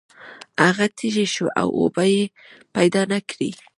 [0.63, 2.23] هغه تږی شو او اوبه یې
[2.75, 3.49] پیدا نه کړې.